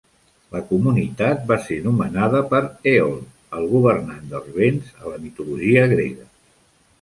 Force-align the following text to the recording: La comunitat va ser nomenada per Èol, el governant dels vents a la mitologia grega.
La 0.53 0.59
comunitat 0.69 1.43
va 1.51 1.57
ser 1.65 1.77
nomenada 1.87 2.41
per 2.53 2.61
Èol, 2.93 3.13
el 3.59 3.69
governant 3.75 4.25
dels 4.33 4.49
vents 4.57 4.89
a 5.05 5.13
la 5.13 5.21
mitologia 5.27 5.87
grega. 5.95 6.27